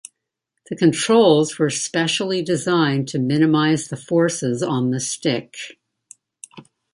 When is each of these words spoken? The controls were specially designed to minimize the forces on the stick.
The 0.67 0.75
controls 0.75 1.59
were 1.59 1.69
specially 1.69 2.41
designed 2.41 3.07
to 3.09 3.19
minimize 3.19 3.87
the 3.89 3.97
forces 3.97 4.63
on 4.63 4.89
the 4.89 4.99
stick. 4.99 5.53